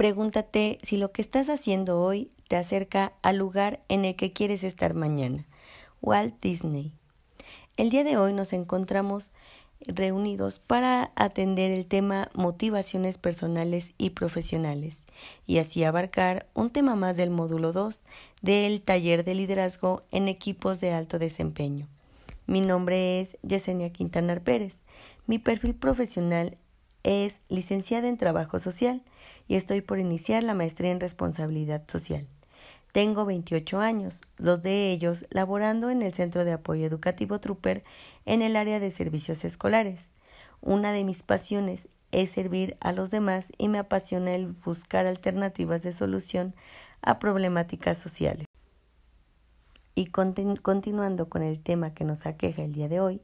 [0.00, 4.64] Pregúntate si lo que estás haciendo hoy te acerca al lugar en el que quieres
[4.64, 5.44] estar mañana.
[6.00, 6.94] Walt Disney.
[7.76, 9.32] El día de hoy nos encontramos
[9.80, 15.04] reunidos para atender el tema motivaciones personales y profesionales
[15.46, 18.00] y así abarcar un tema más del módulo 2
[18.40, 21.88] del taller de liderazgo en equipos de alto desempeño.
[22.46, 24.76] Mi nombre es Yesenia Quintanar Pérez.
[25.26, 26.56] Mi perfil profesional
[27.02, 29.02] es licenciada en Trabajo Social
[29.48, 32.26] y estoy por iniciar la maestría en Responsabilidad Social.
[32.92, 37.84] Tengo 28 años, dos de ellos laborando en el Centro de Apoyo Educativo Trooper
[38.26, 40.12] en el área de servicios escolares.
[40.60, 45.82] Una de mis pasiones es servir a los demás y me apasiona el buscar alternativas
[45.82, 46.54] de solución
[47.02, 48.46] a problemáticas sociales.
[49.94, 53.20] Y continuando con el tema que nos aqueja el día de hoy,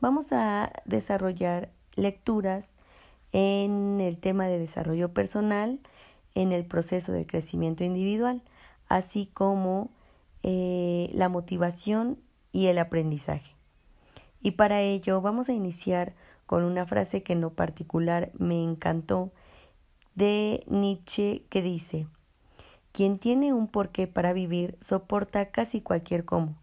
[0.00, 2.76] vamos a desarrollar lecturas
[3.32, 5.80] en el tema de desarrollo personal,
[6.34, 8.42] en el proceso de crecimiento individual,
[8.88, 9.90] así como
[10.42, 12.18] eh, la motivación
[12.52, 13.56] y el aprendizaje.
[14.42, 16.14] Y para ello vamos a iniciar
[16.46, 19.32] con una frase que en lo particular me encantó
[20.14, 22.06] de Nietzsche que dice,
[22.92, 26.56] quien tiene un porqué para vivir soporta casi cualquier cómo,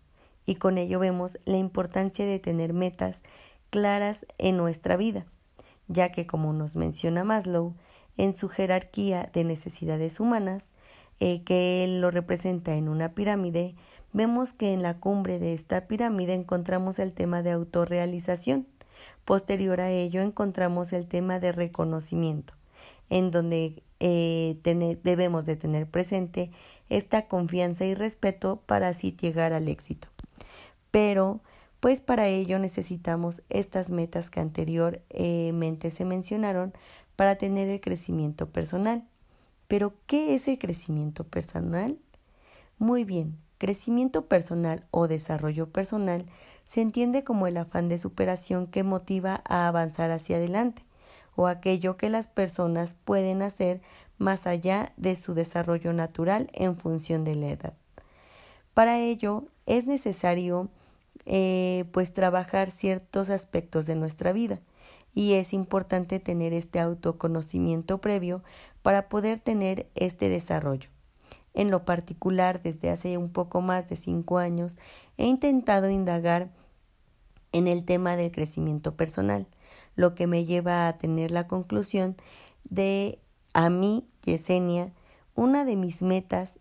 [0.45, 3.23] y con ello vemos la importancia de tener metas
[3.71, 5.25] claras en nuestra vida
[5.89, 7.75] ya que como nos menciona Maslow,
[8.15, 10.71] en su jerarquía de necesidades humanas,
[11.19, 13.75] eh, que él lo representa en una pirámide,
[14.13, 18.67] vemos que en la cumbre de esta pirámide encontramos el tema de autorrealización.
[19.25, 22.53] Posterior a ello encontramos el tema de reconocimiento,
[23.09, 24.57] en donde eh,
[25.03, 26.51] debemos de tener presente
[26.89, 30.07] esta confianza y respeto para así llegar al éxito.
[30.91, 31.41] Pero
[31.80, 36.73] pues para ello necesitamos estas metas que anteriormente se mencionaron
[37.16, 39.05] para tener el crecimiento personal.
[39.67, 41.98] Pero, ¿qué es el crecimiento personal?
[42.77, 46.26] Muy bien, crecimiento personal o desarrollo personal
[46.64, 50.83] se entiende como el afán de superación que motiva a avanzar hacia adelante
[51.36, 53.82] o aquello que las personas pueden hacer
[54.17, 57.73] más allá de su desarrollo natural en función de la edad.
[58.73, 60.70] Para ello es necesario
[61.25, 64.59] eh, pues trabajar ciertos aspectos de nuestra vida
[65.13, 68.43] y es importante tener este autoconocimiento previo
[68.81, 70.89] para poder tener este desarrollo.
[71.53, 74.77] En lo particular, desde hace un poco más de cinco años,
[75.17, 76.52] he intentado indagar
[77.52, 79.47] en el tema del crecimiento personal,
[79.95, 82.15] lo que me lleva a tener la conclusión
[82.63, 83.19] de
[83.53, 84.93] a mí, Yesenia,
[85.35, 86.59] una de mis metas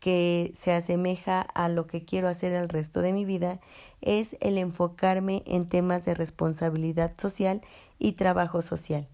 [0.00, 3.60] que se asemeja a lo que quiero hacer el resto de mi vida
[4.00, 7.60] es el enfocarme en temas de responsabilidad social
[7.98, 9.06] y trabajo social.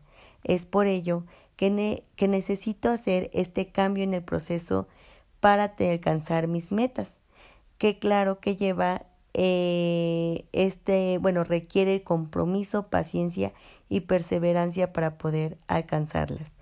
[0.44, 1.24] Es por ello
[1.56, 4.86] que, que necesito hacer este cambio en el proceso
[5.41, 7.20] para alcanzar mis metas,
[7.78, 13.53] que claro que lleva eh, este, bueno, requiere compromiso, paciencia
[13.88, 16.53] y perseverancia para poder alcanzarlas.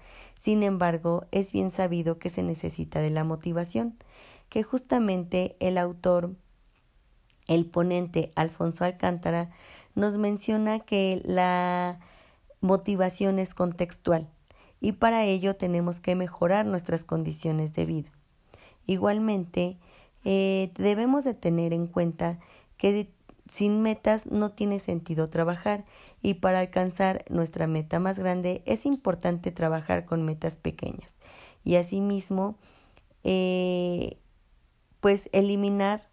[0.44, 3.97] Sin embargo, es bien sabido que se necesita de la motivación,
[4.50, 6.37] que justamente el autor,
[7.47, 9.53] el ponente Alfonso Alcántara,
[9.94, 11.99] nos menciona que la
[12.60, 14.28] motivación es contextual
[14.82, 18.12] y para ello tenemos que mejorar nuestras condiciones de vida.
[18.84, 19.78] Igualmente,
[20.26, 22.38] eh, debemos de tener en cuenta
[22.76, 23.11] que
[23.49, 25.84] sin metas no tiene sentido trabajar.
[26.22, 31.15] Y para alcanzar nuestra meta más grande es importante trabajar con metas pequeñas.
[31.65, 32.56] Y asimismo
[33.25, 34.19] eh,
[35.00, 36.09] pues eliminar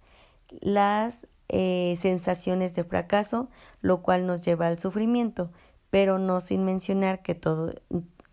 [0.59, 3.49] las eh, sensaciones de fracaso,
[3.81, 5.51] lo cual nos lleva al sufrimiento,
[5.89, 7.73] pero no sin mencionar que todo,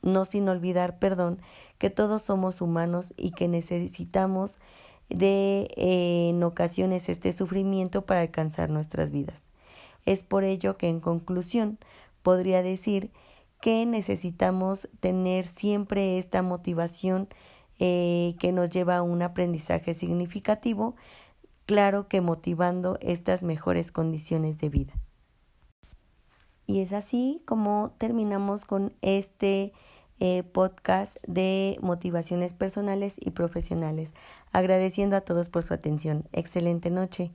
[0.02, 1.40] no sin olvidar, perdón,
[1.78, 4.60] que todos somos humanos y que necesitamos
[5.08, 9.44] de eh, en ocasiones este sufrimiento para alcanzar nuestras vidas.
[10.04, 11.78] Es por ello que en conclusión
[12.22, 13.10] podría decir
[13.60, 17.28] que necesitamos tener siempre esta motivación
[17.78, 20.96] eh, que nos lleva a un aprendizaje significativo,
[21.66, 24.94] claro que motivando estas mejores condiciones de vida.
[26.66, 29.72] Y es así como terminamos con este
[30.20, 34.14] eh, podcast de motivaciones personales y profesionales.
[34.52, 36.28] Agradeciendo a todos por su atención.
[36.32, 37.32] Excelente noche.